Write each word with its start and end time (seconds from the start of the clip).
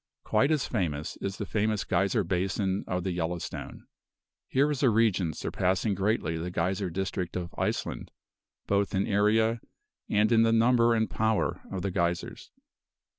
Quite 0.23 0.49
as 0.49 0.65
famous 0.67 1.15
is 1.17 1.37
the 1.37 1.45
famous 1.45 1.83
geyser 1.83 2.23
basin 2.23 2.83
of 2.87 3.03
the 3.03 3.11
Yellowstone. 3.11 3.85
Here 4.47 4.71
is 4.71 4.81
a 4.81 4.89
region 4.89 5.31
surpassing 5.31 5.93
greatly 5.93 6.39
the 6.39 6.49
geyser 6.49 6.89
district 6.89 7.35
of 7.35 7.53
Iceland, 7.55 8.09
both 8.65 8.95
in 8.95 9.05
area, 9.05 9.61
and 10.09 10.31
in 10.31 10.41
the 10.41 10.51
number 10.51 10.95
and 10.95 11.07
power 11.07 11.61
of 11.71 11.83
the 11.83 11.91
geysers. 11.91 12.49